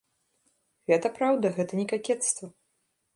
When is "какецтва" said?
1.93-2.47